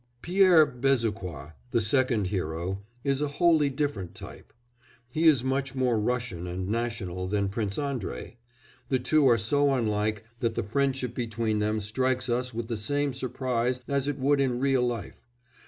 [0.23, 4.51] Pierre Bezukhoi the second hero is a wholly different type.
[5.11, 8.37] He is much more Russian and national than Prince Andrei;
[8.89, 13.13] the two are so unlike that the friendship between them strikes us with the same
[13.13, 15.21] surprise as it would in real life.